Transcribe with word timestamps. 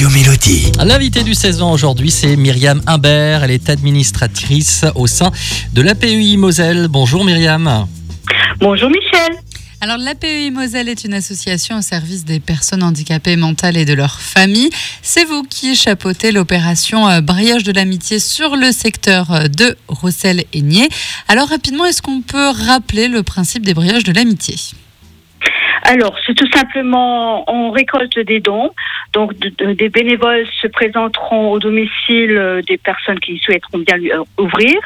Radio 0.00 0.16
Mélodie. 0.16 0.72
L'invité 0.82 1.22
du 1.24 1.34
16 1.34 1.60
ans 1.60 1.72
aujourd'hui, 1.72 2.10
c'est 2.10 2.34
Myriam 2.34 2.80
Imbert. 2.86 3.44
Elle 3.44 3.50
est 3.50 3.68
administratrice 3.68 4.86
au 4.94 5.06
sein 5.06 5.30
de 5.74 5.82
l'APEI 5.82 6.38
Moselle. 6.38 6.88
Bonjour 6.88 7.22
Myriam. 7.22 7.86
Bonjour 8.60 8.88
Michel. 8.88 9.32
Alors 9.82 9.98
l'APEI 9.98 10.50
Moselle 10.52 10.88
est 10.88 11.04
une 11.04 11.12
association 11.12 11.76
au 11.76 11.82
service 11.82 12.24
des 12.24 12.40
personnes 12.40 12.82
handicapées 12.82 13.36
mentales 13.36 13.76
et 13.76 13.84
de 13.84 13.92
leurs 13.92 14.22
familles. 14.22 14.70
C'est 15.02 15.26
vous 15.26 15.42
qui 15.42 15.76
chapeautez 15.76 16.32
l'opération 16.32 17.06
euh, 17.06 17.20
Brioche 17.20 17.64
de 17.64 17.72
l'amitié 17.72 18.20
sur 18.20 18.56
le 18.56 18.72
secteur 18.72 19.30
euh, 19.30 19.48
de 19.48 19.76
Rossel-Aigné. 19.88 20.88
Alors 21.28 21.50
rapidement, 21.50 21.84
est-ce 21.84 22.00
qu'on 22.00 22.22
peut 22.22 22.48
rappeler 22.48 23.08
le 23.08 23.22
principe 23.22 23.66
des 23.66 23.74
brioches 23.74 24.04
de 24.04 24.12
l'amitié? 24.12 24.54
Alors, 25.82 26.14
c'est 26.26 26.34
tout 26.34 26.50
simplement, 26.52 27.44
on 27.50 27.70
récolte 27.70 28.18
des 28.18 28.40
dons. 28.40 28.70
Donc, 29.12 29.36
de- 29.38 29.48
de- 29.48 29.72
des 29.72 29.88
bénévoles 29.88 30.46
se 30.60 30.66
présenteront 30.68 31.50
au 31.52 31.58
domicile 31.58 32.36
euh, 32.36 32.62
des 32.62 32.76
personnes 32.76 33.18
qui 33.20 33.38
souhaiteront 33.38 33.78
bien 33.78 33.96
lui 33.96 34.12
euh, 34.12 34.22
ouvrir, 34.38 34.76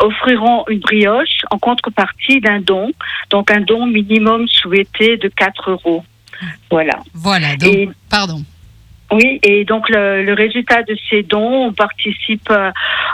offriront 0.00 0.64
une 0.68 0.80
brioche 0.80 1.42
en 1.50 1.58
contrepartie 1.58 2.40
d'un 2.40 2.60
don. 2.60 2.90
Donc, 3.30 3.50
un 3.50 3.60
don 3.60 3.86
minimum 3.86 4.46
souhaité 4.48 5.16
de 5.16 5.28
4 5.28 5.70
euros. 5.70 6.04
Voilà. 6.70 6.98
Voilà, 7.14 7.56
donc, 7.56 7.72
Et- 7.74 7.88
pardon. 8.10 8.42
Oui, 9.12 9.38
et 9.42 9.64
donc 9.64 9.88
le, 9.90 10.24
le 10.24 10.32
résultat 10.32 10.82
de 10.82 10.96
ces 11.10 11.22
dons, 11.22 11.66
on 11.66 11.72
participe 11.72 12.50
euh, 12.50 12.70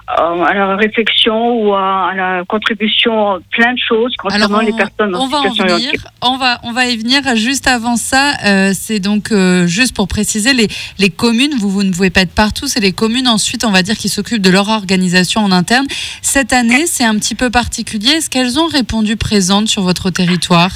à 0.07 0.55
la 0.55 0.77
réflexion 0.77 1.61
ou 1.61 1.75
à, 1.75 2.11
à 2.11 2.15
la 2.15 2.45
contribution, 2.45 3.41
plein 3.51 3.73
de 3.73 3.79
choses 3.79 4.15
concernant 4.17 4.59
on, 4.59 4.67
les 4.67 4.73
personnes 4.73 5.15
en 5.15 5.25
on 5.25 5.27
va 5.27 5.39
en 5.39 5.53
de 5.53 5.63
venir. 5.63 5.93
On 6.23 6.37
va, 6.37 6.61
on 6.63 6.73
va 6.73 6.87
y 6.87 6.97
venir. 6.97 7.21
Juste 7.35 7.67
avant 7.67 7.97
ça, 7.97 8.35
euh, 8.47 8.73
c'est 8.75 9.01
donc 9.01 9.33
euh, 9.33 9.67
juste 9.67 9.95
pour 9.95 10.07
préciser 10.07 10.53
les, 10.55 10.69
les 10.99 11.11
communes. 11.11 11.55
Vous, 11.59 11.69
vous 11.69 11.83
ne 11.83 11.91
pouvez 11.91 12.11
pas 12.11 12.21
être 12.21 12.35
partout. 12.35 12.69
C'est 12.69 12.81
les 12.81 12.93
communes 12.93 13.29
ensuite, 13.29 13.65
on 13.65 13.71
va 13.71 13.83
dire, 13.83 13.97
qui 13.97 14.09
s'occupent 14.09 14.43
de 14.43 14.51
leur 14.51 14.69
organisation 14.69 15.41
en 15.41 15.51
interne. 15.51 15.87
Cette 16.23 16.53
année, 16.53 16.87
c'est 16.87 17.05
un 17.05 17.17
petit 17.17 17.35
peu 17.35 17.51
particulier. 17.51 18.11
Est-ce 18.11 18.31
qu'elles 18.31 18.59
ont 18.59 18.67
répondu 18.69 19.17
présentes 19.17 19.69
sur 19.69 19.83
votre 19.83 20.11
territoire? 20.11 20.71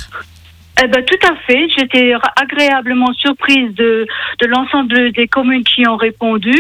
Eh 0.83 0.87
ben, 0.89 1.05
tout 1.05 1.27
à 1.27 1.34
fait. 1.47 1.69
J'étais 1.77 2.12
agréablement 2.41 3.12
surprise 3.12 3.75
de, 3.75 4.06
l'ensemble 4.47 5.12
des 5.12 5.28
communes 5.28 5.65
qui 5.65 5.87
ont 5.87 5.97
répondu. 5.97 6.55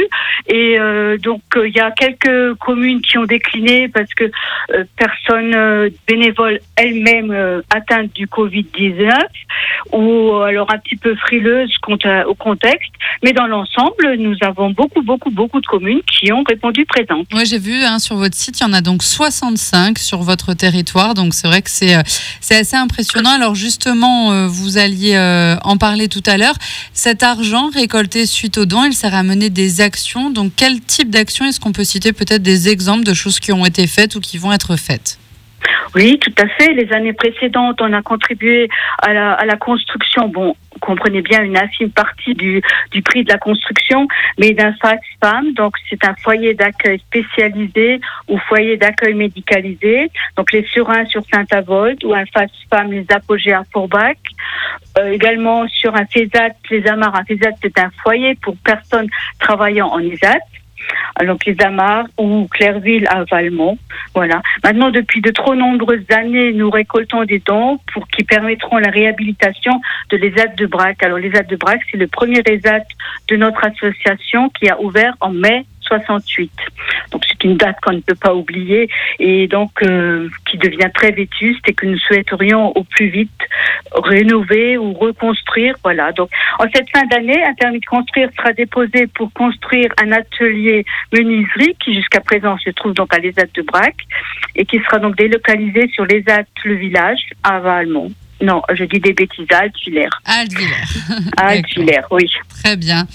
Et 0.48 0.78
euh, 0.78 1.16
donc, 1.18 1.42
euh, 1.56 1.68
il 1.68 1.74
y 1.74 1.80
a 1.80 1.90
quelques 1.90 2.54
communes 2.58 3.00
qui 3.00 3.18
ont 3.18 3.24
décliné 3.24 3.88
parce 3.88 4.12
que 4.14 4.24
euh, 4.24 4.84
personnes 4.96 5.54
euh, 5.54 5.88
bénévoles 6.06 6.60
elles-mêmes 6.76 7.30
euh, 7.30 7.62
atteintes 7.70 8.12
du 8.14 8.26
Covid-19 8.26 9.10
ou 9.92 10.34
alors 10.36 10.70
un 10.72 10.78
petit 10.78 10.96
peu 10.96 11.16
à- 12.04 12.28
au 12.28 12.34
contexte. 12.34 12.90
Mais 13.22 13.32
dans 13.32 13.46
l'ensemble, 13.46 14.16
nous 14.18 14.36
avons 14.42 14.70
beaucoup, 14.70 15.02
beaucoup, 15.02 15.30
beaucoup 15.30 15.60
de 15.60 15.66
communes 15.66 16.00
qui 16.02 16.32
ont 16.32 16.42
répondu 16.46 16.84
présentes. 16.84 17.26
Oui, 17.32 17.44
j'ai 17.46 17.58
vu 17.58 17.82
hein, 17.84 17.98
sur 17.98 18.16
votre 18.16 18.34
site, 18.36 18.60
il 18.60 18.62
y 18.62 18.66
en 18.66 18.72
a 18.72 18.80
donc 18.80 19.02
65 19.02 19.98
sur 19.98 20.18
votre 20.18 20.54
territoire. 20.54 21.14
Donc 21.14 21.34
c'est 21.34 21.48
vrai 21.48 21.62
que 21.62 21.70
c'est 21.70 21.94
assez 22.50 22.76
impressionnant. 22.76 23.30
Alors 23.30 23.54
justement, 23.54 24.01
euh, 24.04 24.46
vous 24.48 24.78
alliez 24.78 25.14
euh, 25.14 25.56
en 25.62 25.76
parler 25.76 26.08
tout 26.08 26.22
à 26.26 26.36
l'heure. 26.36 26.54
Cet 26.92 27.22
argent 27.22 27.70
récolté 27.70 28.26
suite 28.26 28.58
aux 28.58 28.66
dons, 28.66 28.84
il 28.84 28.94
sert 28.94 29.14
à 29.14 29.22
mener 29.22 29.50
des 29.50 29.80
actions. 29.80 30.30
Donc 30.30 30.52
quel 30.56 30.80
type 30.80 31.10
d'actions 31.10 31.44
est-ce 31.46 31.60
qu'on 31.60 31.72
peut 31.72 31.84
citer 31.84 32.12
peut-être 32.12 32.42
des 32.42 32.68
exemples 32.68 33.04
de 33.04 33.14
choses 33.14 33.40
qui 33.40 33.52
ont 33.52 33.64
été 33.64 33.86
faites 33.86 34.14
ou 34.16 34.20
qui 34.20 34.38
vont 34.38 34.52
être 34.52 34.76
faites? 34.76 35.18
Oui, 35.94 36.18
tout 36.18 36.32
à 36.42 36.48
fait. 36.48 36.72
Les 36.72 36.90
années 36.92 37.12
précédentes, 37.12 37.80
on 37.80 37.92
a 37.92 38.02
contribué 38.02 38.68
à 39.02 39.12
la, 39.12 39.32
à 39.32 39.44
la 39.44 39.56
construction. 39.56 40.28
Bon, 40.28 40.56
vous 40.72 40.78
comprenez 40.80 41.20
bien 41.20 41.42
une 41.42 41.56
infime 41.56 41.90
partie 41.90 42.34
du, 42.34 42.62
du 42.90 43.02
prix 43.02 43.24
de 43.24 43.30
la 43.30 43.38
construction, 43.38 44.08
mais 44.38 44.52
d'un 44.52 44.72
FAS-FAM. 44.74 45.52
Donc, 45.52 45.74
c'est 45.90 46.02
un 46.04 46.14
foyer 46.14 46.54
d'accueil 46.54 46.98
spécialisé 47.00 48.00
ou 48.28 48.38
foyer 48.38 48.78
d'accueil 48.78 49.14
médicalisé. 49.14 50.10
Donc, 50.36 50.52
les 50.52 50.64
Surins 50.64 51.04
sur 51.06 51.22
Saint-Avold 51.32 52.04
ou 52.04 52.14
un 52.14 52.24
FAS-FAM, 52.24 52.90
les 52.90 53.06
apogées 53.10 53.52
à 53.52 53.64
Fourbac. 53.70 54.18
Euh, 54.98 55.12
également 55.12 55.68
sur 55.68 55.94
un 55.94 56.06
FESAT, 56.06 56.54
les 56.70 56.86
Amars. 56.86 57.14
Un 57.14 57.24
FESAT, 57.24 57.52
c'est 57.62 57.78
un 57.78 57.90
foyer 58.02 58.34
pour 58.36 58.56
personnes 58.64 59.08
travaillant 59.38 59.88
en 59.88 59.98
ESAT. 60.00 60.38
Donc 61.20 61.44
les 61.44 61.56
Amars 61.62 62.06
ou 62.18 62.48
Clairville 62.50 63.06
à 63.08 63.24
Valmont. 63.24 63.78
Voilà. 64.14 64.42
Maintenant, 64.64 64.90
depuis 64.90 65.20
de 65.20 65.30
trop 65.30 65.54
nombreuses 65.54 66.04
années, 66.14 66.52
nous 66.52 66.70
récoltons 66.70 67.24
des 67.24 67.38
dons 67.38 67.78
pour 67.92 68.08
qui 68.08 68.24
permettront 68.24 68.78
la 68.78 68.90
réhabilitation 68.90 69.80
de 70.10 70.16
l'ESAT 70.16 70.54
de 70.56 70.66
Brac. 70.66 71.02
Alors 71.02 71.18
l'ESAT 71.18 71.44
de 71.44 71.56
Brac, 71.56 71.80
c'est 71.90 71.96
le 71.96 72.06
premier 72.06 72.42
ESAT 72.46 72.84
de 73.28 73.36
notre 73.36 73.64
association 73.64 74.48
qui 74.50 74.68
a 74.68 74.80
ouvert 74.80 75.14
en 75.20 75.30
mai 75.30 75.66
68. 75.98 76.50
Donc 77.10 77.22
c'est 77.28 77.44
une 77.44 77.56
date 77.56 77.76
qu'on 77.82 77.92
ne 77.92 78.00
peut 78.00 78.14
pas 78.14 78.34
oublier 78.34 78.88
et 79.18 79.46
donc 79.46 79.70
euh, 79.82 80.28
qui 80.50 80.56
devient 80.58 80.90
très 80.94 81.10
vétuste 81.10 81.60
et 81.68 81.74
que 81.74 81.86
nous 81.86 81.98
souhaiterions 81.98 82.76
au 82.76 82.84
plus 82.84 83.08
vite 83.08 83.30
rénover 83.94 84.78
ou 84.78 84.92
reconstruire. 84.92 85.74
Voilà. 85.82 86.12
Donc 86.12 86.30
en 86.58 86.64
cette 86.74 86.88
fin 86.90 87.04
d'année, 87.06 87.42
un 87.44 87.54
permis 87.54 87.80
de 87.80 87.86
construire 87.86 88.30
sera 88.36 88.52
déposé 88.52 89.06
pour 89.08 89.32
construire 89.32 89.90
un 90.02 90.12
atelier 90.12 90.84
menuiserie 91.12 91.76
qui 91.84 91.94
jusqu'à 91.94 92.20
présent 92.20 92.56
se 92.58 92.70
trouve 92.70 92.94
donc 92.94 93.12
à 93.14 93.18
l'ESAT 93.18 93.52
de 93.54 93.62
Brac 93.62 93.94
et 94.56 94.64
qui 94.64 94.78
sera 94.78 94.98
donc 94.98 95.16
délocalisé 95.16 95.88
sur 95.92 96.06
l'ESAT 96.06 96.44
le 96.64 96.74
village 96.74 97.20
à 97.42 97.60
Valmont. 97.60 98.12
Non, 98.40 98.60
je 98.74 98.84
dis 98.84 98.98
des 98.98 99.12
bêtises, 99.12 99.46
à 99.52 99.58
Altvillers. 99.58 100.08
Altvillers. 100.24 100.68
Altvillers, 101.36 102.02
oui. 102.10 102.28
Très 102.62 102.76
bien. 102.76 103.06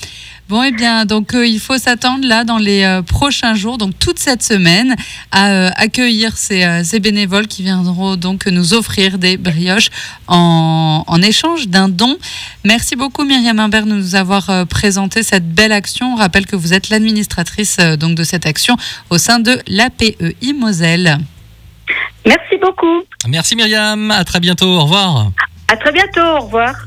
Bon, 0.49 0.63
eh 0.63 0.71
bien, 0.71 1.03
donc 1.03 1.35
euh, 1.35 1.45
il 1.45 1.59
faut 1.59 1.77
s'attendre 1.77 2.25
là 2.25 2.45
dans 2.45 2.57
les 2.57 2.83
euh, 2.83 3.01
prochains 3.01 3.53
jours, 3.53 3.77
donc 3.77 3.99
toute 3.99 4.17
cette 4.17 4.41
semaine, 4.41 4.95
à 5.33 5.49
euh, 5.49 5.69
accueillir 5.75 6.37
ces, 6.37 6.63
euh, 6.63 6.85
ces 6.85 7.01
bénévoles 7.01 7.47
qui 7.47 7.63
viendront 7.63 8.15
donc 8.15 8.45
nous 8.47 8.73
offrir 8.73 9.17
des 9.17 9.35
brioches 9.35 9.89
en, 10.27 11.03
en 11.05 11.21
échange 11.21 11.67
d'un 11.67 11.89
don. 11.89 12.15
Merci 12.63 12.95
beaucoup 12.95 13.25
Myriam 13.25 13.59
Imbert 13.59 13.85
de 13.85 13.91
nous 13.91 14.15
avoir 14.15 14.49
euh, 14.49 14.63
présenté 14.63 15.21
cette 15.21 15.53
belle 15.53 15.73
action. 15.73 16.13
On 16.13 16.15
rappelle 16.15 16.45
que 16.45 16.55
vous 16.55 16.73
êtes 16.73 16.87
l'administratrice 16.87 17.75
euh, 17.81 17.97
donc 17.97 18.15
de 18.15 18.23
cette 18.23 18.45
action 18.45 18.77
au 19.09 19.17
sein 19.17 19.39
de 19.39 19.61
l'APEI 19.67 20.15
Moselle. 20.57 21.17
Merci 22.25 22.55
beaucoup. 22.61 23.03
Merci 23.27 23.57
Myriam. 23.57 24.11
À 24.11 24.23
très 24.23 24.39
bientôt. 24.39 24.77
Au 24.77 24.83
revoir. 24.83 25.29
À 25.67 25.75
très 25.75 25.91
bientôt. 25.91 26.21
Au 26.21 26.39
revoir. 26.45 26.85